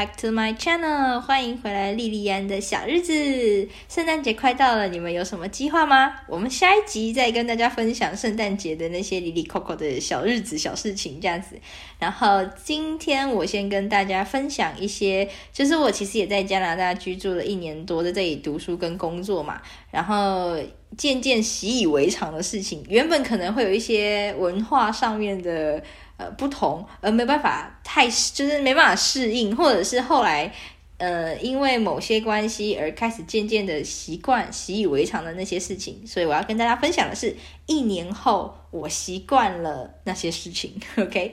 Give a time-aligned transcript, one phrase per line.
[0.00, 3.68] back to my channel，欢迎回来莉莉安的小日子。
[3.86, 6.10] 圣诞节快到了，你们有什么计划吗？
[6.26, 11.54] 我们下一集再跟大家分享圣诞节的那些里里扣扣的小日子、小事情这样子。
[11.98, 19.60] 然后今天我先跟大家分享一些，就是我其实也在加拿大居住了一年多，在这里读书跟工作嘛，
[19.90, 20.56] 然后
[20.96, 25.82] 渐渐习以为常的事情，原本可能会有一些文化上面的。
[26.20, 30.52] 呃，不同而没办法太就是没办法适应，或者是后来
[30.98, 40.78] 呃因为某些关系而开始渐渐的习惯习以为常的那些事情，所以我要跟大家分享的是，一年后我习惯了那些事情。
[40.98, 41.32] OK，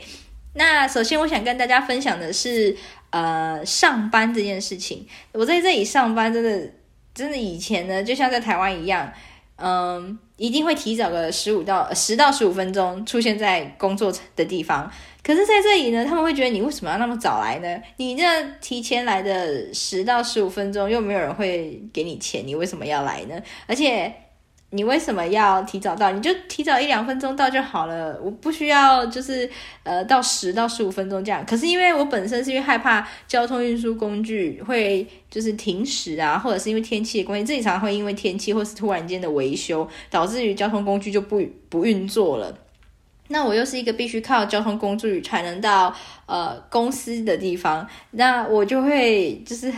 [0.53, 2.77] 那首先我想跟大家分享的是
[3.09, 6.71] 呃上班这件事情，我在这里上班真的
[7.13, 9.11] 真的以前呢，就像在台湾一样。
[9.57, 14.91] 嗯，一定会提早个十五到十到十五分钟出现在工作的地方。
[15.23, 17.81] 可是在这里呢，他们会觉得你为什么要那么早来呢？
[17.97, 18.23] 你这
[18.61, 23.35] 提前来的十到十五分钟，又没有人会给你钱，你为什么要来呢？
[23.65, 24.13] 而且。
[24.69, 26.11] 你为什么要提早到？
[26.11, 29.49] 你就提早一两分钟到就好了，我不需要就是
[29.83, 31.45] 呃到十到十五分钟这样。
[31.45, 42.53] 可是因为我本身是因为害怕交通运输工具会就是停驶啊，或者是因为天气的关系，自己常常会因为天气或是突然间的维修，导致于交通工具就不不运作了。
[43.29, 45.95] 那我又是一个必须靠交通工具才能到
[46.25, 49.73] 呃公司的地方，那我就会就是。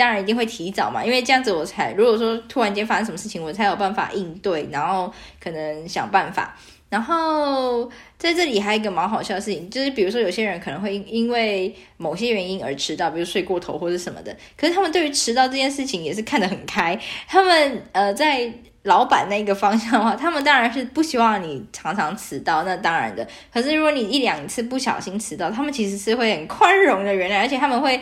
[0.00, 6.56] 当然一定会提早嘛，因为这样子我才，如果说突然间发生什么事情，我才有办法应对，然后可能想办法。
[6.88, 7.84] 然后
[8.16, 16.98] 在这里还有一个蛮好笑的事情，就是比如说有些人可能会因因为某些原因而迟到，比如睡过头或者什么的，可是他们对于迟到这件事情也是看得很开。
[17.28, 18.50] 他们呃在
[18.84, 23.28] 老板那个方向的话，他们当然是不希望你常常迟到，那当然的。
[23.52, 28.00] 可是如果你一两次不小心迟到，他们其实是会很宽容的原谅，而且他们会。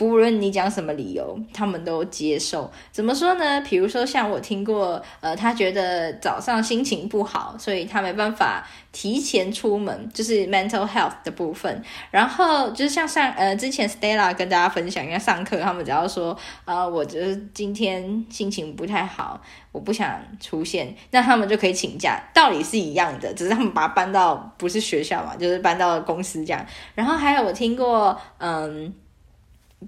[0.00, 2.72] 不论你讲什么理由，他们都接受。
[2.90, 3.60] 怎么说呢？
[3.60, 11.84] 比如说像我听过，呃，他觉得早上心情不好，所以他没办法提前出门，就是 mental health 的部分。
[12.10, 16.34] 然后就是像上呃之前 Stella 跟大家分享，因为上课他们只要说，
[16.64, 19.38] 呃，我觉得今天心情不太好，
[19.70, 26.64] 我不想出现，那他们就可以请假，道理是一样的，只是他们把它搬到不是学校嘛，就是搬到公司这样。
[26.94, 28.94] 然后还有我听过，嗯。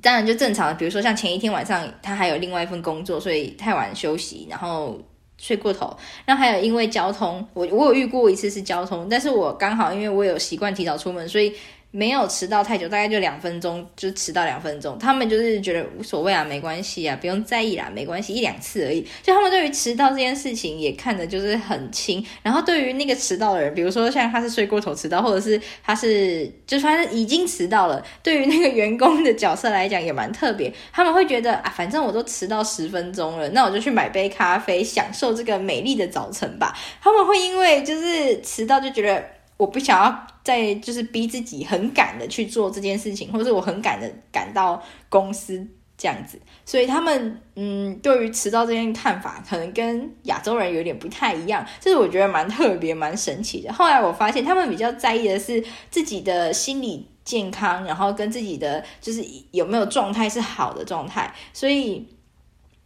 [0.01, 4.99] 当然就正常，比如说像前一天晚上他还有另外一份工作，所以太晚休息，然后
[5.37, 5.97] 睡过头。
[6.25, 11.53] 然后还有因为交通，我我有遇过一次是交通，但是我刚好因为我有习惯提早出门，所以。
[11.95, 14.99] 没有迟到太久，大概就两分钟，就迟到两分钟。
[14.99, 19.07] 他们就是觉得无所谓啊，没关系啊，不用在意啦，没关系，一两次而已。
[19.23, 22.25] 就他们对于迟到这件事情也看得就是很轻。
[22.43, 30.73] 然后对于那个迟到的人，比如说像他是睡过头迟到，或者是他是就是他是已经迟到了，对于那个员工的角色来讲也蛮特别。
[30.95, 36.75] 他们会觉得啊，反正我都迟到十分钟了，那我就去买杯咖啡，享受这个美丽的早晨吧。
[37.03, 39.23] 他们会因为就是迟到就觉得。
[39.63, 45.65] 我不想要再就是逼自己很赶的去做这件事情，或者是我很赶的赶到公司
[45.97, 53.73] 这样子，所以他们嗯，对于迟到这件看法，可能跟亚洲人有点不太一样，这是我觉得蛮特别、蛮神奇的。
[53.73, 62.05] 后来我发现，他们比较在意的是自己的心理健康，然后跟自己的就是有没有状态是好的状态，所以。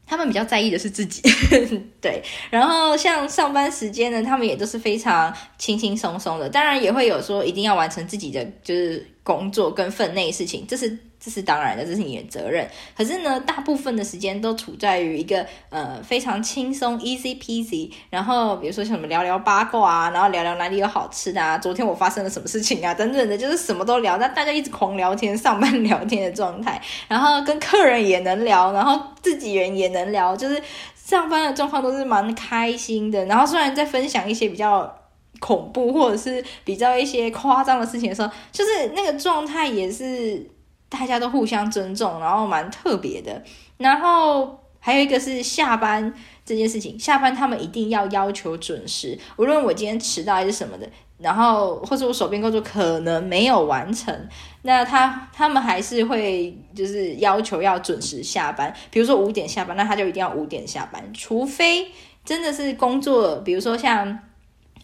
[0.06, 1.20] 他们比较在意的是自己，
[2.00, 2.22] 对。
[2.48, 6.48] 然后像上班时间呢，他们也都是非常轻轻松松的。
[6.48, 10.96] 当然也会有说一定要完成自己的就是工作跟分内事情，这是。
[11.26, 12.64] 这是当然的，这是你的责任。
[12.96, 17.90] 可是呢，大部分的时间都处在于一个呃非常轻松，easy peasy。
[18.08, 24.18] 然后比如说像什么聊聊八卦啊，然后聊聊哪里有好吃的啊，昨天我发生了什么事情啊，等等的，就是什么都聊。
[24.18, 30.62] 那大家一直狂聊天，上班 聊天的状态，然后跟客人也能聊，然后自己人也能聊，就是
[30.94, 33.24] 上班的状况都是蛮开心的。
[33.24, 34.96] 然后虽然在分享一些比较
[35.40, 40.48] 恐怖或者是比较一些夸张的事情的时候，就是那个状态也是。
[40.88, 43.42] 大家都互相尊重，然后蛮特别的。
[43.76, 46.12] 然后还有一个是下班
[46.44, 50.88] 这件事情，下班他们一定要要求准时，无论我今天迟到还是什么的，
[51.18, 54.28] 然后或者我手边工作可能没有完成，
[54.62, 58.72] 那他他们还是会就是要求要准时下班。
[58.90, 61.90] 比如说五点下班，那他就一定要五点下班，除非
[62.24, 64.18] 真的是工作，比如说像。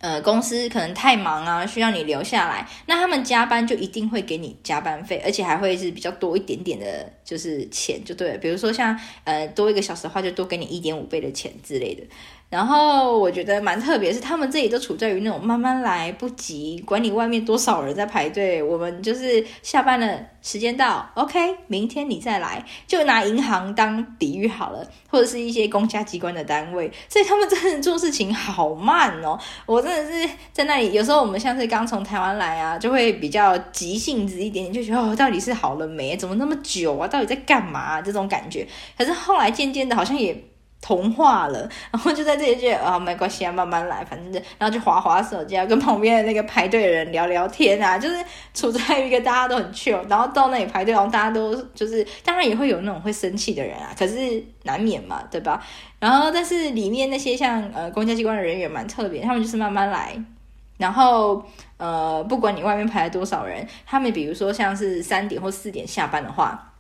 [0.03, 8.39] 呃，公司可能太忙啊，需要你留下来，那他们加班就一定会给你加班费，而且还会是比较多一点点的，就是钱就对了。
[8.39, 12.03] 比如说像呃多一个小时的话，就多给你一点五倍的钱之类的。
[12.49, 29.39] 然后我觉得蛮特别，是他们这里都处在于那种慢慢来不急，管你外面多少人在排队，我们就是下班了，时间到，OK，明天你再来，就拿银行当比喻好了，或者是一些公家机关的单位，所以他们真的做事情好慢哦。
[29.65, 36.15] 我真的是在那里，有时候我们像是刚从台湾来啊，就会比较急性子一点点，就觉得哦，到底是好了没？
[36.19, 37.09] 怎么那么久啊？
[37.13, 38.01] 到底在干嘛？
[38.01, 38.67] 这种感觉。
[38.97, 40.37] 可是后来渐渐的，好像也。
[40.85, 41.61] 同化了，
[41.93, 48.17] 然后就在这里就啊，没关系啊，慢慢来，反正就然后就滑滑手机啊，跟旁边的那个排队的人聊聊天啊，就是
[48.53, 55.65] 处在一个大家都很 chill，然后到那里排队，然后大家都就是，当然也会有那种会生气的人啊，可是难免嘛，对吧？
[56.01, 60.21] 然后但是里面那些像呃公家机关的人员蛮特别，他们就是慢慢来，
[60.79, 66.72] 然后呃不管你外面排了多少人，他们比如说像是三点或四点下班的话，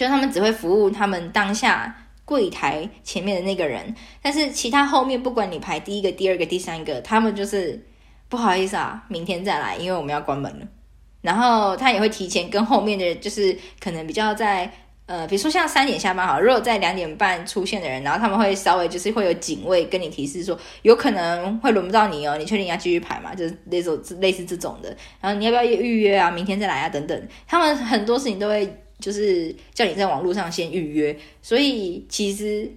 [0.00, 1.94] 就他们只会服务他们当下。
[2.24, 3.92] 柜台前面的那个人，
[4.22, 7.84] 但是其他后面不管你排第一个、第二个、第三个，他们就是
[8.28, 10.66] 不好意思啊，明天再来，因为我们要关门了。
[11.22, 14.70] 然后他也会提前跟后面的，就是可能比较在
[15.06, 23.34] 呃，比如说像三点下班好，如果在两点半出现的人，然后他们会稍微就是会有警卫跟你提示说，有可能会轮不到你哦，你确定要继续排吗？
[23.34, 26.30] 就是那种类似这种的，然后你要不要预约啊？
[26.30, 26.88] 明天再来啊？
[26.88, 28.72] 等等，他们很多事情都会。
[29.00, 32.70] 就是叫你在网络上先预约，所以其实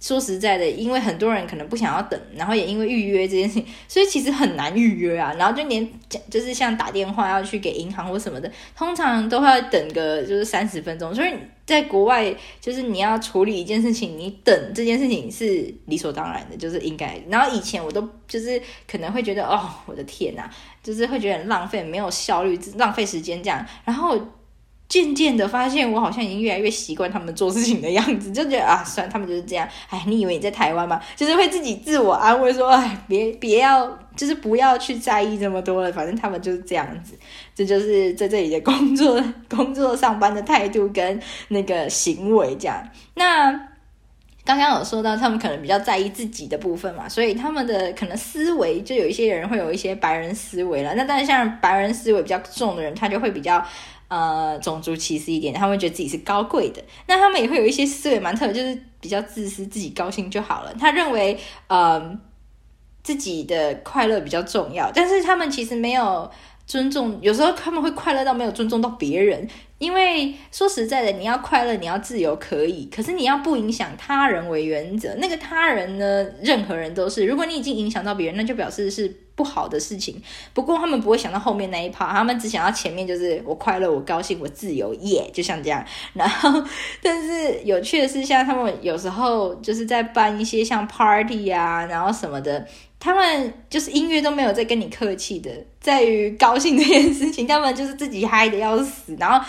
[0.00, 5.34] 说实在的，因为很多人可能不想要等，然后也因为预约这件事情，所以其实很难预约啊。
[5.38, 5.88] 然后就连
[6.28, 11.14] 就是像打电话要去给银行或什么的，通常都会等个就是三十分钟。
[11.14, 11.32] 所以
[11.64, 17.18] 在国外，就是你要处理一件事情，你等这件事情是理所当然的，就是应该。
[17.30, 20.50] 然后以前我都就是可能会觉得哦，我的天哪，
[20.82, 23.66] 就是会觉得浪费，没有效率，浪费时间这样。
[23.86, 24.20] 然后。
[24.86, 29.66] 渐渐的发现，我好像已经越来越习惯他们做事情的样子，就觉得啊，算他们就是这样。
[29.88, 31.00] 哎，你以为你在台湾吗？
[31.16, 37.18] 就是会自己自我安慰说，哎，别别要，就是不要去在意这么多了，反正他们就是这样子。
[37.54, 42.86] 这就是在这里的工作、工作上班的态度跟那个行为这样。
[43.14, 43.50] 那
[44.44, 50.94] 刚刚有说到，他们可能比较在意自己的部分嘛，所以他们的可能思维就有一些人会有一些白人思维了。
[50.94, 53.64] 那但是像白人思维比较重的人，他就会比较。
[54.14, 56.80] 呃，种族歧视一点，他们觉得自己是高贵的。
[57.08, 60.72] 那他们也会有一些思维蛮特别，就是比较自私，自己高兴就好了。
[60.78, 62.16] 他认为，呃，
[63.02, 66.30] 自己的快乐比较重要，但是他们其实没有
[66.64, 69.48] 尊重，有时候他们会快乐到没有尊重到别人。
[69.78, 75.12] 因为说实在的，你要快乐，你要自由可以，可是你要不影响他人为原则。
[75.16, 77.26] 那个他人呢，任何人都是。
[77.26, 80.22] 如果你已经影响到别人，那就表示是不好的事情。
[80.52, 85.84] 不过他们不会想到后面那一趴，他们只想到前面，就是我快乐，我高兴，我自由，耶、就像这样。
[86.14, 86.62] 然后，
[87.02, 92.66] 但是有趣的是，像他们有时候就是在办一些像 party 啊，然后什么的，
[92.98, 95.50] 他们就是音乐都没有在跟你客气的，
[95.80, 99.44] 在于高兴这件事情，他们就是自己嗨的要死，然后。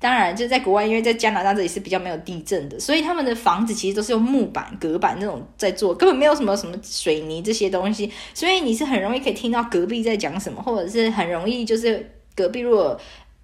[0.00, 12.98] 当然，就在国外，因为在加拿大这里是比较没有地震的，所以他们的房子其实都是用木板、隔板那种在做，根本没有什么什么水泥这些东西，所以你是很容易可以听到隔壁在讲什么，或者是很容易就是隔壁如果。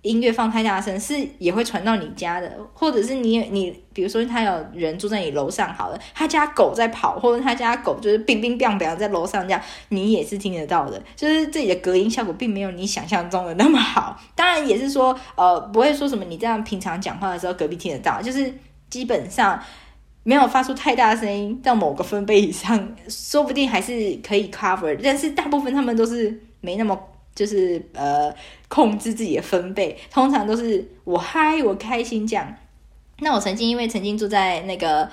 [0.06, 11.02] 音乐放太大声是也会传到你家的，或者是你你比如说他有人住在你楼上好了，他家狗在跑，或者他家狗就是乒乒乓乓在楼上这样，你也是听得到的。
[11.16, 14.16] 就是自己的隔音效果并没有你想象中的那么好。
[14.36, 18.54] 当然也是说呃不会说什么你这样平常讲话的时候隔壁听得到，就是
[18.88, 19.60] 基本上
[20.22, 24.96] 没有发出太大的声音到某个分贝以上，说不定还是可以 cover。
[25.02, 26.96] 但是大部分他们都是没那么。
[27.37, 28.35] 就是呃，
[28.66, 32.52] 控制自己的分贝，通常都是我嗨，我开心这样。
[33.21, 35.09] 那我曾经因为曾经住在那个。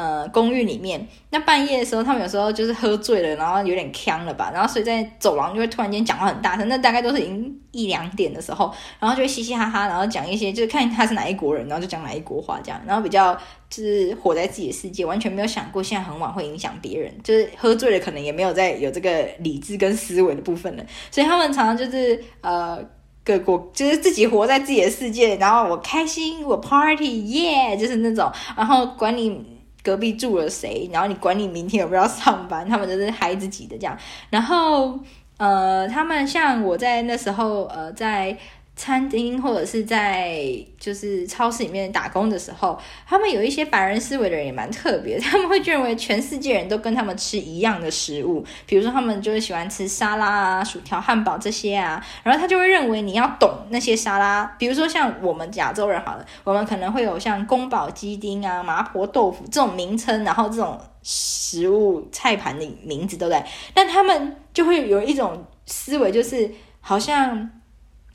[0.00, 13.34] 呃，公寓里面，那半夜的时候，他们有时候就是喝醉了，然后有点呛了吧，然后所以在走廊就会突然间讲话很大声，那大概都是已经一两点的时候，然后就会嘻嘻哈哈，然后讲一些就是看他是哪一国人，然后就讲哪一国话这样，然后比较
[13.68, 22.82] 就是活在自己的世界，完全没有想过现在很晚会影响别人，就是喝醉了可能也没有在有这个理智跟思维的部分了，所以他们常常就是呃
[23.22, 29.49] 各国就是自己活在自己的世界，然后我开心我 party 耶、yeah，就是那种，然后管你。
[29.82, 30.88] 隔壁住了谁？
[30.92, 32.68] 然后你管你明天有不要上班？
[32.68, 33.96] 他们就是嗨自己的这样。
[34.30, 34.98] 然后，
[35.38, 38.36] 呃，他们像我在那时候，呃，在。
[38.80, 40.42] 餐厅或者是在
[40.78, 60.80] 就是超市里面打工的时候，他们有一些白人思维的人也蛮特别，他们会认为全世界人都跟他们吃一样的食物，比如说他们就是喜欢吃沙拉啊、薯条、汉堡这些啊，然后他就会认为你要懂那些沙拉，比如说像我们亚洲人好了，我们可能会有像宫保鸡丁啊、麻婆豆腐这种名称，然后这种。
[61.02, 63.42] 食物菜盘的名字，对不对？
[63.72, 67.50] 但他们就会有一种思维，就是好像。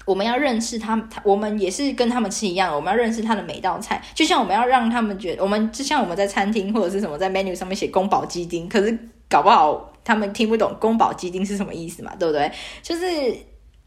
[0.05, 8.97] 我们要认识他们，我们也是跟他们吃一样，我们要认识他的每道菜，就像我们要让他们觉得，我们就像我们在餐厅或者是什么在 menu 上面写宫保鸡丁，可是
[9.27, 12.51] 搞不好他们听不懂宫保鸡丁是什么意思嘛，对不对？
[12.83, 13.05] 就是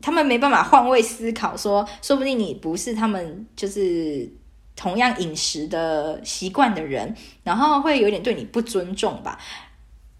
[0.00, 4.28] 他们没办法换位思考，说说不定你不是他们就是
[4.74, 9.38] 同样饮食的习惯的人，然后会有点对你不尊重吧。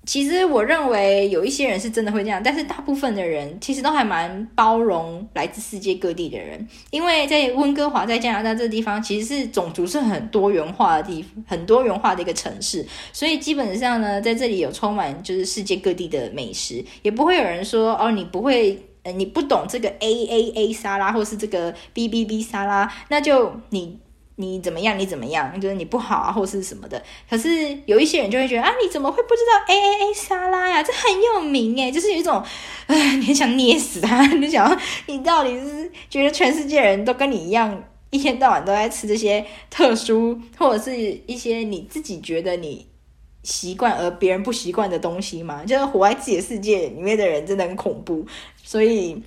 [0.09, 18.81] 其实我认为有一些人是真的会这样，但是大部分的人其实都还蛮包容来自世界各地的人，因为在温哥华，在加拿大这地方，其实是种族是很多元化的地方，很多元化的一个城市，所以基本上呢，在这里有充满就是世界各地的美食，也不会有人说哦，你不会，
[19.15, 23.99] 你不懂这个 A A A 沙拉，或是这个 B B B 沙拉，那就你。
[24.41, 24.97] 你怎么样？
[24.97, 25.61] 你怎么样？
[25.61, 27.03] 就是你不好啊，或是什么的。
[27.29, 30.81] 可是有一些人就会觉得啊，你怎么会不知道 A A A 沙拉呀？
[30.81, 32.41] 这很有名诶，就是有一种，
[32.87, 42.87] 唉， 你想捏死他，你想，你到底是觉得全世界人都跟你一样，一天到晚都在吃这些特殊，或者是一些你自己觉得你
[43.43, 45.65] 习惯而别人不习惯的东西吗？
[45.67, 48.25] 就是活在自己的世界里面的人真的很恐怖，
[48.63, 49.21] 所以。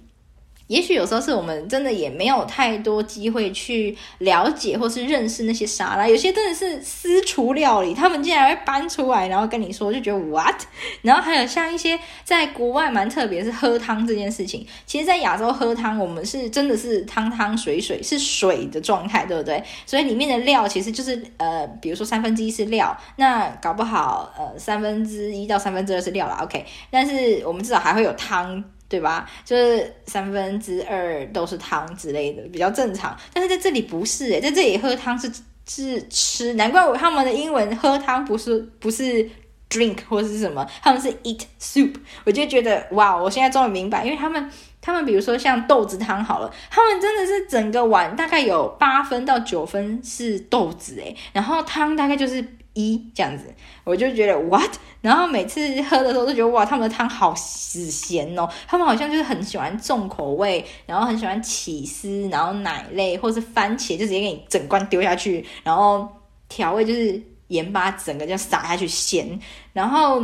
[0.71, 10.55] 也许有时候是我们真的也没有太多机会去了解或是认识那些沙拉，有些真的是私厨料理，他们竟然会搬出来，然后跟你说，就觉得 what？
[11.01, 14.65] 然后还有像一些在国外蛮特别，是喝汤这件事情。
[14.85, 19.61] 其实，在亚洲喝汤，我们是真的是汤汤水水，是水的状态，对不对？
[19.85, 26.39] 所以里面的料其实就是呃，比如说三分之一是料，那搞不好呃三分之一到三分之二是料啦。
[26.41, 28.63] OK，但是我们至少还会有汤。
[28.91, 29.25] 对吧？
[29.45, 33.17] 就是三分之二都是汤之类的，比较正常。
[33.31, 35.31] 但是在这里不是诶，在这里喝汤是
[35.65, 39.25] 是吃，难怪我他们的英文喝汤不是不是
[39.69, 41.95] drink 或是什么，他们是 eat soup。
[42.25, 52.45] 我就觉得哇，我现在终于明白，因为他们他们比如说像豆子汤好了，他们真的是整个碗大概有八分到九分是豆子诶，然后汤大概就是。
[52.73, 66.07] 一这样子，我就觉得 what，然后每次喝的时候都觉得哇，他们的汤好死咸哦，他们好像就是很喜欢重口味，然后很喜欢起司，然后奶类或是番茄，就直接给你整罐丢下去，然后
[66.47, 69.37] 调味就是盐巴，整个就撒下去咸。
[69.73, 70.21] 然后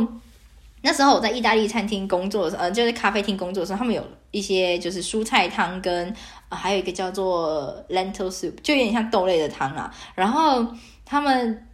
[0.80, 6.14] 那时候我在意大利餐厅工作的时候，呃，就是咖啡厅工作的时候，他们有一些就是蔬菜汤跟，
[6.48, 9.94] 呃，还有一个叫做 lentil soup，就有点像豆类的汤啊。
[10.14, 10.66] 然后
[11.04, 11.64] 他们。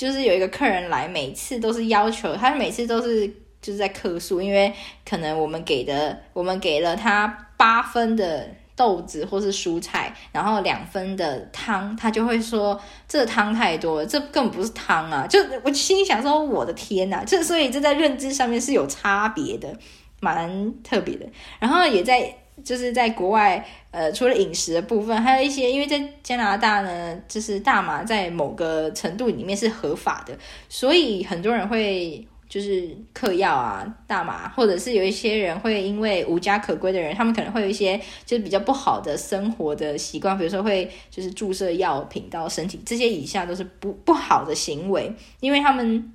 [0.00, 3.28] 就是有一个客人来，每次都是要求他，每次都是
[3.60, 4.72] 就是在客诉，因为
[5.06, 15.26] 可能我们给的，我们给了他八分的豆子或是蔬菜，然后两分的汤，他就会说这汤太多了，这根本不是汤啊！
[15.26, 19.76] 就我心里想说，我的天呐，这所以这在认知上面是有差别的，
[20.20, 21.26] 蛮特别的。
[21.58, 22.34] 然后也在。
[22.64, 30.38] 就是在国外，呃，除了饮食的部分，还有一些，因为在加拿大呢，就是大麻在某个程度里面是合法的，
[30.68, 46.12] 所以很多人会就是嗑药啊，大麻，或者是有一些人会因为无家可归的人，他们可能会有一些就是比较不好的生活的习惯，比如说会就是注射药品到身体，这些以下都是不不好的行为，因为他们。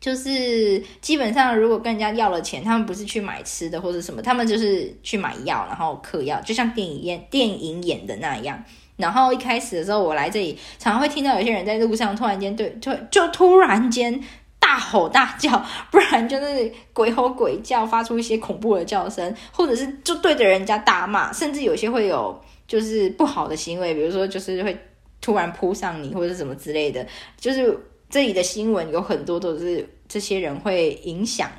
[0.00, 8.62] 就是基本上，如果跟人家要了钱，他们不是去买吃的或者什么，他们就是去买药，然后嗑药，就像电影演电影演的那样。
[8.96, 14.22] 然后一开始的时候，我来这里，常常会听到有些人在路上突然间对，就就突然间
[14.60, 24.78] 大吼大叫，不然就是鬼吼鬼叫，发出一些恐怖的叫声，或者是就对着人家大骂，甚至有些会有就是不好的行为，比如说就是会
[25.20, 27.04] 突然扑上你或者什么之类的，
[27.36, 27.76] 就是。
[28.10, 31.50] 这里的新闻有很多都是这些人会影响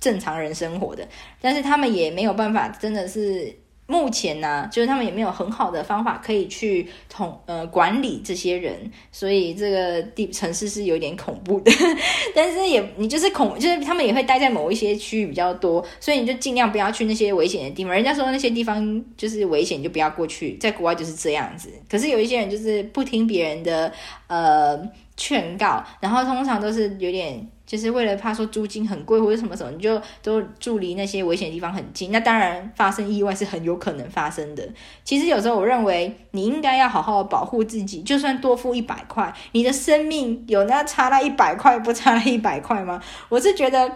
[0.00, 1.06] 正常人生活的，
[1.40, 3.54] 但是他们也没有办法，真的是
[3.86, 11.70] 目前呢、就是他们也没有很好的方法可以去统呃管理这些人，所以这个地城市是有点恐怖的。
[12.34, 17.92] 但是也你就是恐，就是他们也会待在某一些区域比较多，所以你就尽量不要去那些危险的地方。
[17.92, 20.56] 人家说那些地方就是危险，就不要过去。
[20.56, 23.92] 在国外就是这样子，可是有一些人就是不听别人的
[24.26, 24.80] 呃。
[25.16, 32.12] 劝告，然后通常都是有点，就是为了怕说租金很贵或者什么什么，你就都住离那些危险地方很近。
[32.12, 34.62] 那当然发生意外是很有可能发生的。
[35.02, 43.02] 其实有时候我认为你应该要好好保护自己，就算多付一百块，你的生命有那差那一百块不差那一百块吗？
[43.28, 43.90] 我是觉得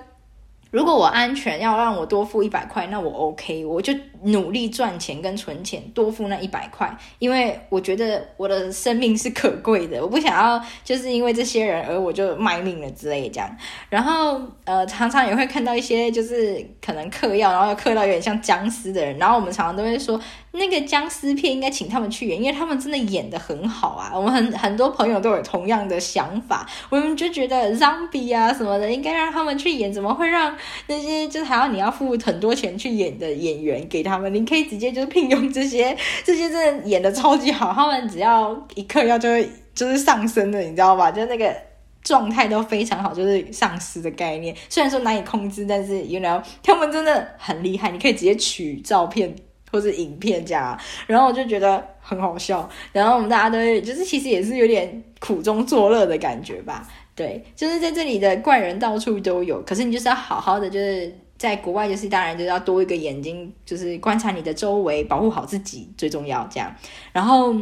[0.71, 13.57] 如果我安全要让我多付一百块，那我 OK，我就努力赚钱跟存钱，多付那一百块，因为我觉得我的生命是可贵的，我不想要就是因为这些人而我就卖命了之类这样。
[13.89, 20.21] 然后呃，常常也会看到一些就是可能嗑药，然后又嗑到有点像僵尸的人，然后我们常常都会说。
[20.53, 24.11] 那个僵尸片应该请他们去演，因为他们真的演的很好啊。
[24.15, 34.33] 我们很很多朋友都有同样的想法，我们就觉得 zombie 啊什么的应该让他们去演，怎么会让那些就是还要你要付很多钱去演的演员给他们？
[34.33, 41.11] 你可以直接就是聘用这些 这些真的演的超级好，他们只要一嗑药就会就是上身的，你知道吧？
[41.11, 41.55] 就那个
[42.03, 44.57] 状态都非常好，就是丧尸的概念。
[44.69, 49.35] 虽然说难以控制，但是 you know 他们真的很厉害，你可以直接取照片。
[49.71, 66.75] 或是影片这样，然后我就觉得很好笑，然后我们大家都会就是其实也是有点苦中作乐的感觉吧，对，就是在这里的怪人到处都有，可是你就是要好好的，就是在国外就是当然就是要多一个眼睛，就是观察你的周围，保护好自己最重要这样，
[67.13, 67.55] 然后，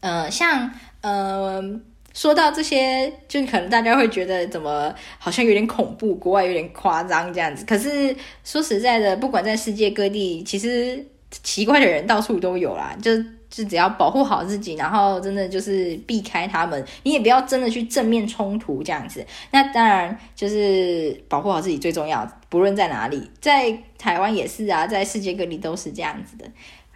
[0.00, 1.80] 呃，像呃。
[2.16, 7.62] 说到这些，就可能大家会觉得怎么好像有点恐怖，国外有点夸张这样子。
[7.66, 12.96] 可是说实在的，不管在世界各地，其实奇怪的人到处都有啦。
[13.00, 13.10] 就
[13.48, 19.24] 就只要保护好自己，然后真的就是避开他们，你也不要真的去正面冲突这样子。
[19.52, 26.44] 那当然就是保护好自己最重要，不论在哪里，在台湾也是啊，在世界各地都是这样子的。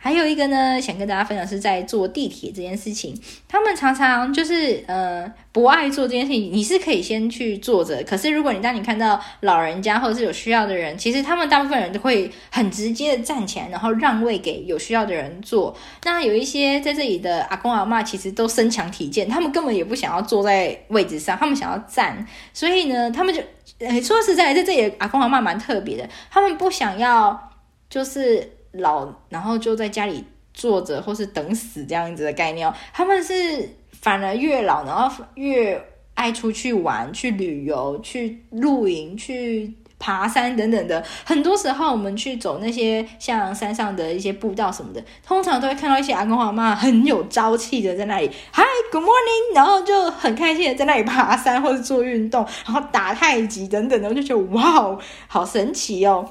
[0.02, 3.14] 还有一个呢，想跟大家分享是在坐地铁这件事情，
[3.46, 6.50] 他们常常就是呃不爱做这件事情。
[6.50, 15.76] 你是可以先去坐着，可是如果你当你看到老人家或者是有需要的人，其实他们大部分人都会很直接的站起来，然后让位给有需要的人坐。
[16.04, 22.26] 那有一些在这里的阿公阿嬷，其实都身强体健，他们根本也不想要坐在位置上，他们想要站。
[22.54, 23.42] 所以呢，他们就
[23.80, 27.50] 诶说实在，在这里阿公阿嬷蛮特别的，他们不想要
[27.90, 28.52] 就是。
[28.72, 30.24] 老，然后就在家里
[30.54, 32.74] 坐着，或是等死这样子的概念哦。
[32.92, 35.82] 他们是反而越老，然后越
[36.14, 41.02] 爱出去玩、去旅游、去露营、去爬山等等的。
[41.24, 56.28] 很多时候，我们去走那些像山上的一些步道什么的，通常都会看到一些阿公阿妈很有朝气的在那里，Hi，Good morning，然后就很开心的在那里爬山或者做运动，然后打太极等等的，我就觉得哇，好神奇哦。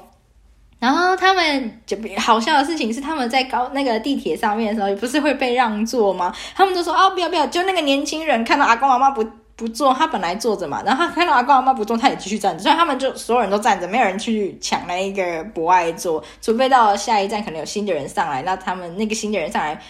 [0.80, 6.34] 然后他们就好笑的事情是，他们在高那个地铁上面的时候，不是会被让座吗？
[6.56, 19.80] 他们都说哦，不要不要，就那个年轻人看到阿公阿妈不不坐，他本来坐着嘛，然后他看到阿公阿妈不坐，他也继续站着，所以他们就所有人都站着，没有人去抢那一个博爱座，除非到下一站可能有新的人上来，那他们那个新的人上来。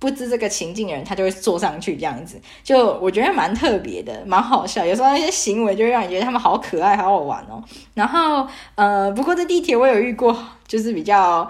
[0.00, 4.84] 不知这个情境的人，他就会坐上去这样子，就我觉得蛮特别的，蛮好笑。
[4.84, 7.62] 有时候那些行为就会让你觉得他们好可爱，好好玩哦。
[7.92, 10.34] 然后，呃，不过在地铁我有遇过，
[10.66, 11.46] 就是比较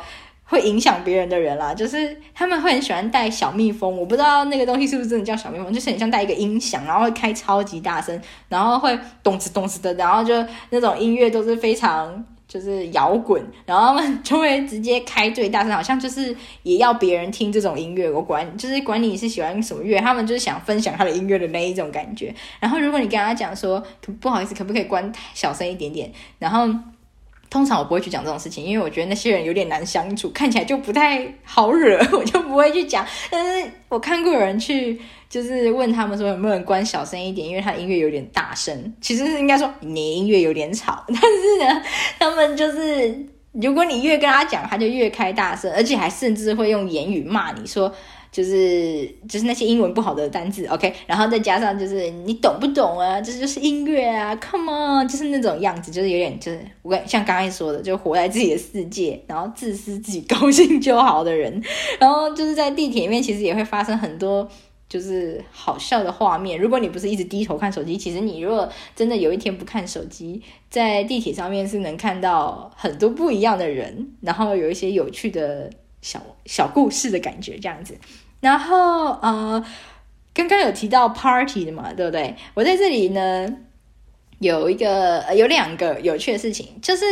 [0.47, 10.35] 会影响别人的人啦，就是他们会很喜欢带小蜜蜂，我不知道那个东西是不是真的叫小蜜蜂，就是很像带一个音响，然后会开超级大声，然后会咚哧咚哧的，然后就
[10.71, 12.25] 那种音乐都是非常。
[12.51, 18.11] 就是摇滚，然后他们就会直接开最大声，好像就是也要别人听这种音乐。
[18.11, 22.35] 我管，就是管你是喜欢什么乐，他们就是想分享他的音乐的那一种感觉。
[22.59, 23.81] 然后如果你跟他讲说
[24.21, 26.11] 不好意思，可不可以关小声一点点？
[26.41, 26.69] 然后
[27.49, 33.07] 通常我不会去讲这种事情，因为我觉得那些人有点难相处，看起来就不太好惹， 我就不会去讲。
[33.31, 35.01] 但是我看过有人去。
[35.31, 38.93] 就是问他们说有没有人关小声一点，因为他音乐有点大声。
[39.01, 41.83] 其实是应该说你音乐有点吵，但是呢，
[42.19, 47.93] 他们就是如果你越跟他讲，他就越开大声，而且还甚至会用言语骂你说，
[48.33, 53.21] 就是就是那些英文不好的单字，OK，然后再加上就是你懂不懂啊？
[53.21, 61.63] 这就是音乐啊，Come on，就是那种样子，就是有点就是我像刚才说的，就活在自己的世界，然后自私自己高兴就好的人，
[62.01, 64.49] 然后就是在地铁里面，其实也会发生很多。
[64.91, 66.61] 就是好笑的画面。
[66.61, 75.71] 如果你不是一直低头看手机，其实你如果真的有一天不看手机，在地铁上面是能看到很多不一样的人，然后有一些有趣的
[76.03, 77.97] 小小故事的感觉这样子。
[78.41, 79.65] 然后呃，
[80.35, 82.35] 刚刚有提到 party 的嘛，对不对？
[82.55, 83.49] 我在这里呢
[84.41, 87.05] 有一个有两个有趣的事情，就是。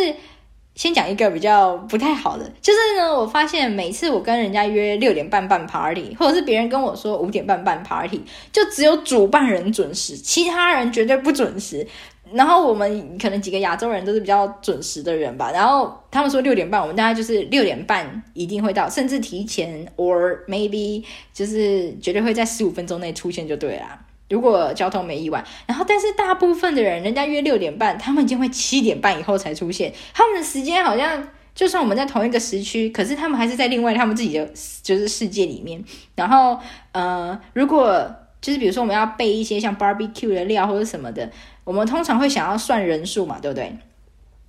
[0.79, 11.85] 先讲一个比较不太好的，就是呢，我发现每次我跟人家约六点半办 party，或者是别人跟我说五点半办 party，就只有主办人准时，其他人绝对不准时。
[12.33, 21.03] 然后我们可能几个亚洲人都是比较准时的人吧，然后他们说六点半，我们大概就是六点半一定会到，甚至提前，or maybe
[21.35, 23.99] 就是绝对会在十五分钟内出现就对了。
[24.29, 29.93] 如果交通没意外，然后但是大部分的人，人家约六点半，他们一定会七点半以后才出现。
[30.13, 34.47] 他们的时间好像就算我们在同一个时区，可是他们还是在另外他们自己的
[34.83, 35.83] 就是世界里面。
[36.15, 36.59] 然后
[36.93, 38.07] 呃，如果
[38.41, 41.31] 就是比如说我们要备一些像 barbecue 的料或者什么的，
[41.65, 43.75] 我们通常会想要算人数嘛，对不对？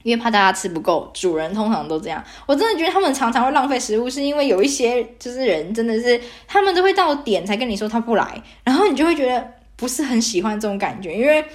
[0.03, 2.21] 因为怕大家吃不够，主人通常都这样。
[2.45, 9.53] 我真的觉得他们常常会浪费食物，是因为有一些就是人真的是他们都会到点才跟你说他不来，然后你就会觉得。
[9.79, 11.45] 不是很喜欢这种感觉，因为，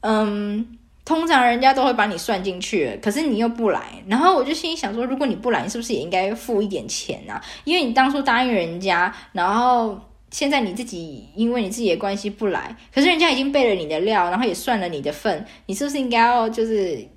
[0.00, 7.42] 嗯，通常人家都会把你算进去，可是你又不来，然后我就心里想说，如果你不来，你是不是也应该付一点钱啊？
[7.64, 9.98] 因为你当初答应人家，然后
[10.30, 17.08] 现在你自己因为你自己的关系不来，可是人家已经备了你的料，然后也算了你的份，你是不是应该要就是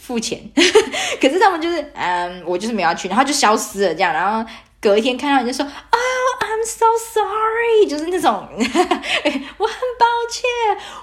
[0.00, 0.40] 付钱？
[1.20, 4.50] 可是他们就是，嗯，我就是没有去，然后就消失了这样，然后。
[4.82, 5.98] 隔一天看到你就说啊、
[6.40, 10.42] ，I'm so sorry，就是那种， 我很抱歉，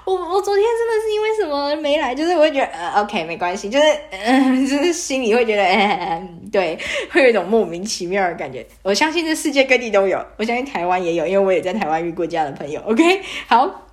[0.04, 6.78] 我我昨天真的是因为什么没来，就是我会觉得呃，OK，没关系，就是嗯， 就是心里会觉得，嗯，对，
[7.10, 8.66] 会有一种莫名其妙的感觉。
[8.82, 12.78] 我相信这世界各地都有，我相信台湾也有，因为我也在台湾遇过这样的朋友。
[12.82, 13.86] OK，好，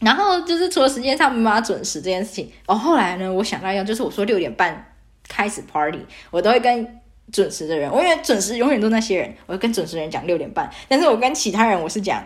[0.00, 4.92] 然后就是除了时间上没办法准时这件事情，哦，后来呢，我想到要就是我说六点半
[5.26, 6.98] 开始 party，我都会跟。
[7.32, 12.22] 准时的人，我因为准时永远都那些人，我跟准时人讲六点半，但是我跟其他人我是讲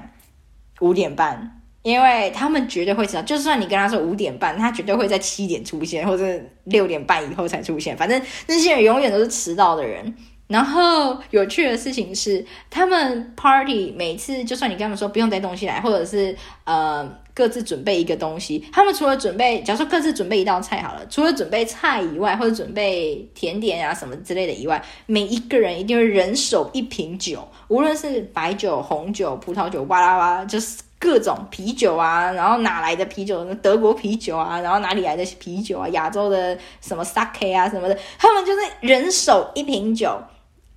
[0.81, 6.25] 五点半，因为他们绝对会知道，就算你跟他说五点半，他绝对会在七点出现，或者
[6.65, 10.15] 六点半以后才出现，反正那些人永远都是迟到的人。
[10.49, 17.25] 然后有趣的事情是，他们 party 每次就算你跟他们说不用带东西来，或者是呃。
[17.37, 33.45] 各自准备一个东西，他们除了准备，假如说各自准备一道菜好了，除了准备菜以外，或者准备甜点啊什么之类的以外，每一个人一定会人手一瓶酒，无论是白酒、红酒、葡萄酒，哇啦哇，就是各种啤酒啊，然后哪来的啤酒？
[33.57, 35.87] 德国啤酒啊，然后哪里来的啤酒啊？
[35.91, 40.19] 亚洲的什么 sake 啊什么的，他们就是人手一瓶酒。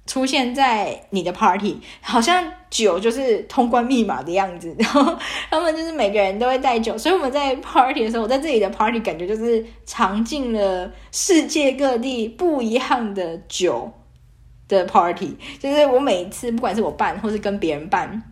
[0.09, 5.15] 出现在你的 party，好像酒就是通关密码的样子，然后
[5.51, 13.91] 他们就是每个人都会带酒，所以我们在 party 的时候，我在这里的 party 感觉就是尝尽了世界各地不一样的酒
[14.67, 18.23] 的 party，就是我每一次不管是我办或是跟别人办。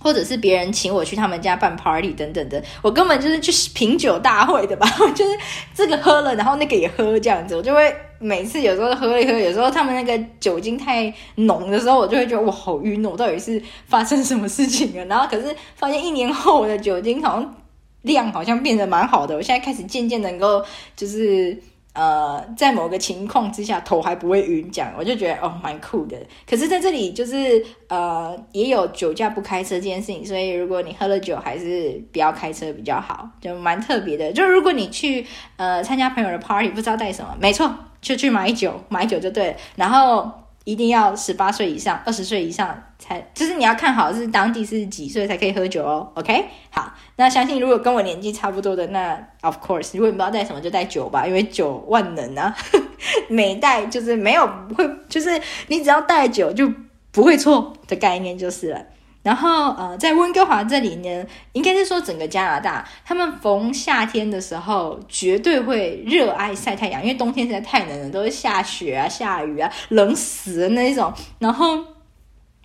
[0.00, 5.30] 或者是别人请我去他们家办 party 等等的，我根本就是去品酒大会的吧， 就是
[5.74, 15.04] 这个喝了，然后那个也喝这样子，我就会每次有时候喝一喝，有时候他们那个酒精太浓的时候，我就会觉得我好晕哦，我到底是发生什么事情了？
[15.06, 17.56] 然后可是发现一年后我的酒精好像
[18.02, 20.64] 量好像变得蛮好的，我现在开始渐渐能够
[20.96, 21.60] 就是。
[21.98, 26.16] 呃，在某个情况之下，头还不会晕，这样我就觉得哦，蛮酷的。
[26.48, 34.32] 可是在这里，就是呃，也有酒驾不开车这件事情，所以如果你喝了酒，还是不要开车比较好，就蛮特别的。
[34.32, 37.68] 就如果你去呃参加朋友的 party，不知道带什么，没错，
[38.00, 39.56] 就去买酒，买酒就对了。
[39.74, 40.32] 然后。
[40.68, 46.12] 一定要十八岁以上，二十岁以上才，就是你要看好是当地是几岁才可以喝酒哦。
[46.14, 52.54] OK，好，那相信如果跟我年纪差不多的，那 Of course，如果你不知道带什么就带酒吧，因为酒万能啊，
[53.30, 56.70] 没带就是没有会，就是你只要带酒就
[57.12, 58.84] 不会错的概念就是了。
[59.22, 71.12] 然后呃，在温哥华这里呢，应该是说整个加拿大，他们逢夏天的时候绝对会热爱晒太阳，因为冬天实在太冷了，都是下雪啊、下雨啊，冷死的那种。
[71.38, 71.84] 然后。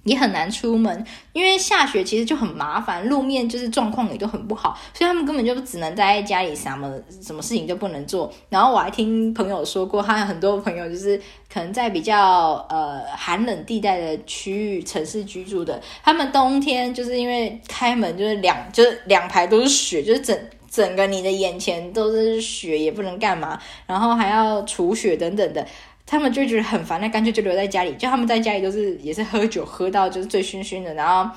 [0.04, 8.32] 也很难出门，因为下雪其实就很麻烦，路面就是状况也都很不好，所以他们根本就只能待在家里，什么什么事情都不能做。
[8.50, 11.18] 然后我还听朋友说过，他有很多朋友就是
[11.52, 20.38] 可能在比较呃寒冷地带的区域城市居住的，他们冬天就是因为开门就是两就是两排都是雪，就是整
[20.70, 25.66] 整个你的眼前都是雪，也不能干嘛，然后还要除雪等等的。
[26.06, 27.94] 他们就觉得很烦，那干脆就留在家里。
[27.96, 31.30] 就他们在家里都是也是喝酒喝到就是醉醺醺的，然后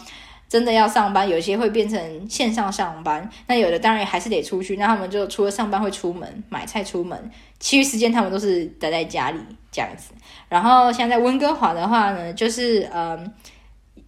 [0.49, 3.29] 真的要上班，有些会变成线上上班。
[3.47, 4.77] 那有的当然还是得出去。
[4.77, 9.39] 那他们就除了上班会出门买菜出门，其余时间他们都是待在家里
[9.71, 10.13] 这样子。
[10.49, 13.19] 然后像在温哥华的话呢，就是呃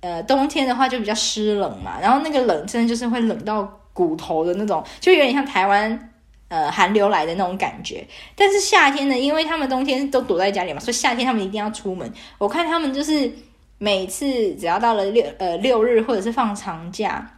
[0.01, 6.11] 呃冬天的话就比较湿冷嘛，然后那个冷真的就是会冷到骨头的那种，就有点像台湾。
[6.49, 12.11] 呃，寒流来的那种感觉，但是夏天呢，因为他们冬天都躲在家里嘛，所以夏天他们一定要出门。
[12.39, 13.31] 我看他们就是
[13.77, 17.38] 每次只要到了六呃六日或者是放长假，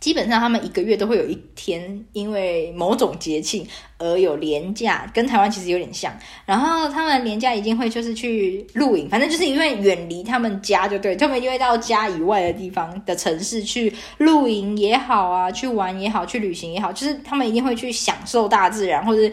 [0.00, 3.66] 基本上他们一个月都会有一天，因为某种节庆
[3.98, 6.10] 而有连假，跟台湾其实有点像。
[6.46, 19.30] 然后他们连假一定会就是去露营，反正就是因为远离他们家，就对，他们一定会到家以外的地方的城市去露营也好啊，去玩也好，去旅行也好，就是他们一定会去享受大自然，或者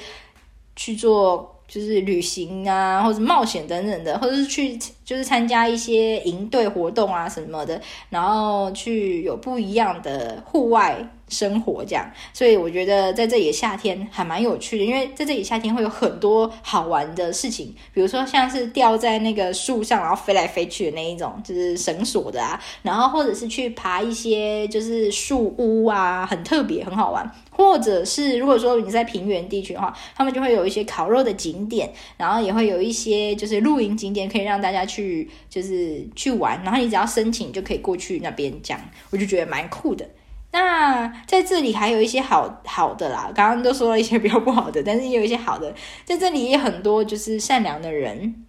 [0.75, 1.57] 去做。
[1.67, 11.08] 就是旅行啊，或者冒险等等的，或者是去就是参加一些营队活动啊什么的，然后去有不一样的户外。
[11.30, 40.08] 生活这样，所以我觉得在这里的夏天还蛮有趣的，因为在这里夏天会有很多好玩的事情，比如说像是吊在那个树上然后飞来飞去的那一种，就是绳索的啊，然后或者是去爬一些就是树屋啊，很特别很好玩，或者是如果说你在平原地区的话，他们就会有一些烤肉的景点，然后也会有一些就是露营景点可以让大家去就是去玩，然后你只要申请就可以过去那边这样，我就觉得蛮酷的。
[40.52, 45.74] 那在这里还有一些好好的啦，刚刚都说了一些比较不好的，但是也有一些好的，
[46.06, 48.46] 在这里也很多就是善良的人。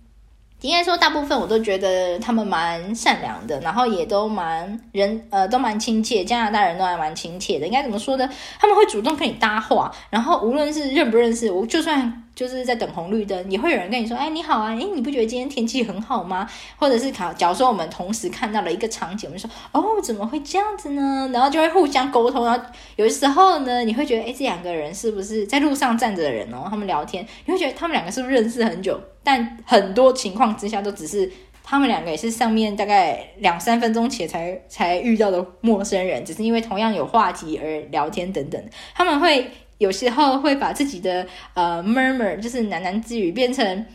[0.60, 6.24] 应该说，大部分我都觉得他们蛮善良的，然后也都蛮人，呃，都蛮亲切。
[6.24, 7.66] 加拿大人都还蛮亲切的。
[7.66, 8.28] 应该怎么说呢？
[8.58, 16.48] 他们会主动跟你搭话，然后无论是认不认识，我就算就是在等红绿灯，也会有人跟你说：“哎，你好啊，哎，你不觉得今天天气很好吗？”
[16.78, 22.44] 或者是假假如说我们同时看到了一个场景，我们说：“哦，怎么会这样子呢？”然后就会互相沟通。
[22.44, 29.00] 然后有的时候呢，你会觉得：“哎，这两个人是不是在路上站着的人哦？”他们聊天，你会觉得他们两个是不是认识很久？
[29.24, 31.28] 但很多情况之下，都只是
[31.64, 38.62] 他们两个也是上面大概两三分钟前才才遇到的陌生人，只是因为同样有话题而聊天等等。
[38.94, 43.86] 他们会有时候会把自己的呃 murmur，就是喃喃自语，变成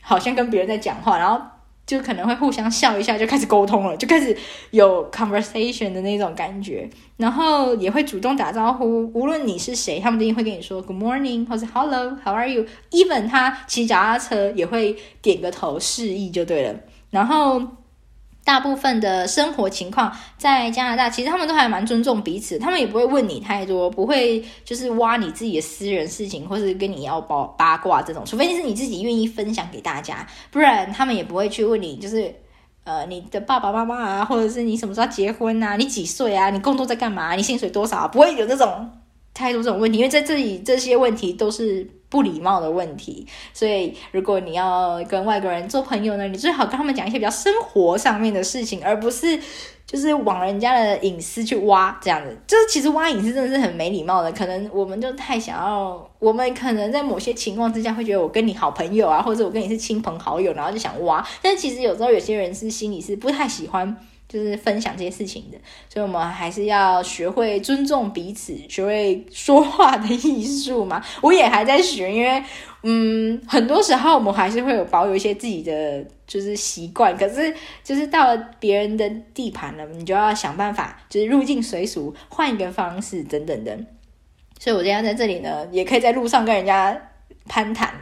[0.00, 1.40] 好像跟别人在讲话，然后。
[1.86, 4.36] 就可能会互相笑一下，就开始沟通了，就开始
[4.72, 12.66] 有 conversation 的那种感觉，然后也会主动打招呼，无论你是谁，他们一定会跟你说 good morning 或者 hello，how are you。
[12.90, 16.74] even 他骑脚踏车也会点个头示意就对了，
[17.10, 17.62] 然后。
[18.46, 32.32] 大部分的生活情况在加拿大，其实他们都还蛮尊重彼此，他们也不会问你太多，不会就是挖你自己的私人事情，或是跟你要八八卦这种，除非是你自己愿意分享给大家，不然他们也不会去问你，就是
[32.84, 38.88] 呃你的爸爸妈妈啊，或者是你什么时候结婚啊，你几岁啊，你工作在干嘛，你薪水多少，不会有这种
[39.34, 41.95] 太多这种问题，因为在这里这些问题都是。
[42.08, 49.38] 不礼貌的问题，所以如果你要跟外国人做朋友呢，你最好跟他们讲一些比较生活上面的事情，而不是
[49.86, 52.38] 就是往人家的隐私去挖这样子。
[52.46, 61.26] 就是其实挖隐私真的是很没礼貌的，可能我们就太想要，我们可能在某些情况之下会觉得我跟你好朋友啊，或者我跟你是亲朋好友，然后就想挖。
[61.42, 63.96] 但其实有时候有些人是心里是不太喜欢。
[64.36, 65.56] 就是分享这些事情的，
[65.88, 71.02] 所以我们还是要学会尊重彼此，学会说话的艺术嘛。
[71.22, 72.42] 我也还在学，因为
[72.82, 83.86] 嗯，很多时候我们还是会有保有一些自己的就是习惯，可是就是到了别人的地盘了，你就要想办法，就是入境随俗，换一个方式等等等。
[84.58, 87.00] 所以我今天在这里呢，也可以在路上跟人家。
[87.48, 87.94] 攀谈，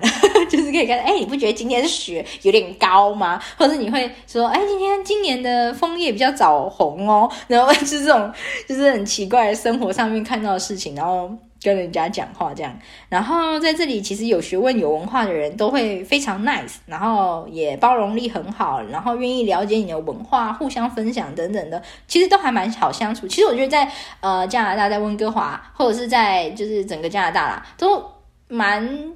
[0.50, 3.40] 就是可以看，哎、欸，你不觉得今天雪有点高吗？
[3.57, 8.33] 或者你会说，哎、今天今年的枫叶比较早红哦，然后 是这种，
[8.68, 11.30] 就是很奇怪的生活上面看到的事情，然后
[11.62, 12.78] 跟人家讲话这样。
[13.09, 23.26] 然后在这里，其实有学问、有文化的人都会非常 nice，然后也包容力很好，然后愿意了解你的文化，互相分享等等的，其实都还蛮好相处。
[23.26, 28.04] 其实我觉得在呃加拿大，在温哥华，或者是在就是整个加拿大啦，都
[28.48, 29.12] 蛮。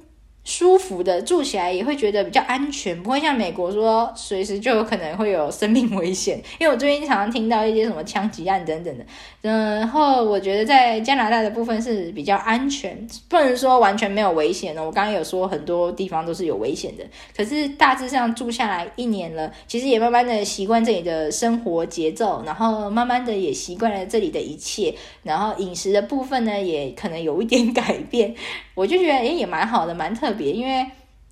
[0.49, 6.41] 舒服的住起来也会觉得比较安全，不会像美国说随时就有可能会有生命危险。
[6.57, 9.05] 因为我最近常常听到一些什么枪击案等等的，
[9.43, 14.83] 然后我觉得在加拿大的部分是比较安全，不能说完全没有危险的。
[14.83, 17.03] 我刚刚有说很多地方都是有危险的，
[17.37, 28.33] 可是大致上住下来一年了，其实也慢慢的习惯这里的生活节奏，然后慢慢的也习惯了这里的一切，然后饮食的部分呢也可能有一点改变，
[28.73, 30.38] 我就觉得诶也蛮好的，蛮特。
[30.39, 30.87] 别，因为，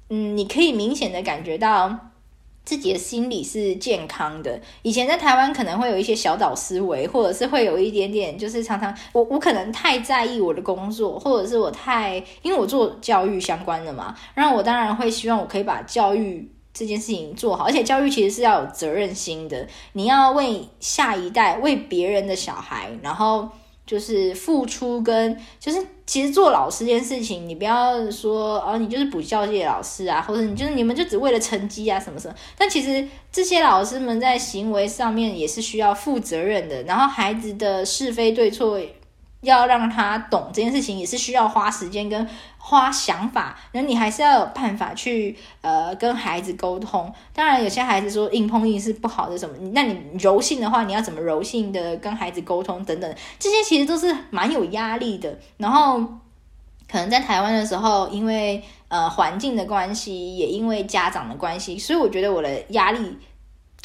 [0.10, 2.12] 嗯，你可以明显的感觉到
[2.64, 4.62] 自己的心理是健康的。
[4.82, 23.50] 以前在台湾可能会有一些小岛思维，或者是会有一点点，就是常常我我可能太在意我的工作，或者是我太，因为我做教育相关的嘛，然后我当然会希望我可以把教育这件事情做好，而且教育其实是要有责任心的，你要为下一代，为别人的小孩，然后。
[23.88, 32.36] 就是付出跟就是其实做老师这件事情，你不要说哦，你就是补教界老师啊，或者你就是你们就只为了成绩啊什么什么。
[32.58, 36.84] 但其实这些老师们在行为上面也是需要负责任的。
[36.84, 38.80] 然后孩子的是非对错，
[39.42, 43.58] 要让他懂这件事情，也是需要花时间跟花想法。
[43.72, 47.14] 那你还是要有办法去呃跟孩子沟通。
[47.34, 55.38] 当然，有些孩子说硬碰硬是不好的什么，那你柔性的话，你要怎么柔性的跟孩子沟通等等，这些其实都是蛮有压力的。
[55.58, 56.00] 然后
[56.92, 63.18] 可能在台湾的时候，因为呃环境的关系，也因为家长的关系，所以我觉得我的压力。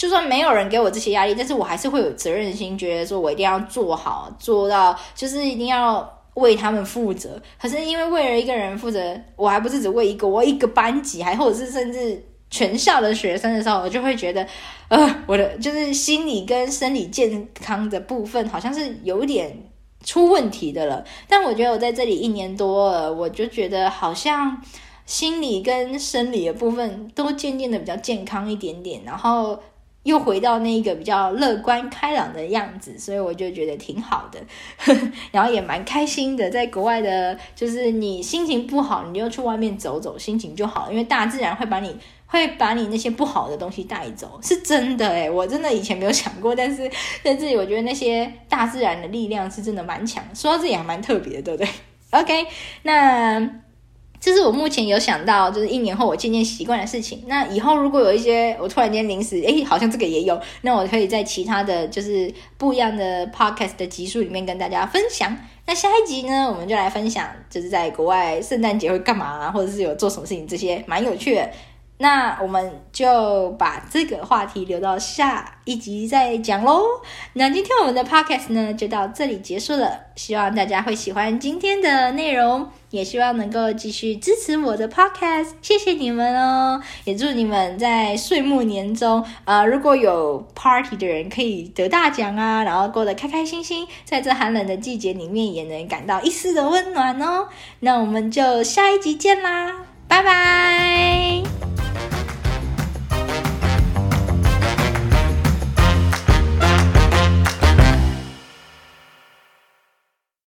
[0.02, 7.40] 就算没有人给我这些压力，但是我还是会有责任心，觉得说我一定要做好，做到就是一定要为他们负责。
[7.56, 14.44] 可是因为为了一个人负责，我还不是只为一个，我一个班级，还或者是甚至全校的学生的时候，我就会觉得，
[14.88, 19.56] 呃，我的就是心理跟生理健康的部分好像是有点
[20.04, 21.04] 出问题的了。
[21.28, 24.60] 但我觉得我在这里一年多了，我就觉得好像
[25.06, 29.56] 心理跟生理的部分都渐渐的比较健康一点点，然后。
[30.04, 34.40] 又回到那个比较乐观开朗的样子，所以我就觉得挺好的，
[35.30, 36.50] 然后也蛮开心的。
[36.50, 46.90] 在国外的，就是你心情不好，你就去外面走走，心情就好，因为大自然会把你会把你那些不好的东西带走，是真的诶，我真的以前没有想过，但是
[47.22, 50.24] 在这里我觉得那些大自然的力量是真的蛮强。
[50.34, 52.46] 说到这里还蛮特别的，对不对？OK，
[52.82, 53.62] 那。
[54.22, 57.24] 这是我目前有想到，就是一年后我渐渐习惯的事情。
[57.26, 65.36] 那以后如果有一些我突然间临时，哎，好像这个也有，那我可以在其他的就是不一样的 podcast 的集数里面跟大家分享。
[65.66, 71.50] 那下一集呢，我们就来分享，就是在国外圣诞节会干嘛，或者是有做什么事情，这些蛮有趣的。
[72.02, 76.82] 那我们就把这个话题留到下一集再讲喽。
[77.34, 80.00] 那今天我们的 podcast 呢，就到这里结束了。
[80.16, 85.50] 希望大家会喜欢今天的内容，也希望能够继续支持我的 podcast。
[85.62, 86.82] 谢谢你们哦！
[87.04, 97.46] 也祝你们在岁末年终啊、呃，如果有 party 的人可以得大奖啊，然后过得开开心心，在这寒冷的季节里面也能感到一丝的温暖哦。
[97.78, 99.76] 那我们就下一集见啦，
[100.12, 101.42] 拜拜。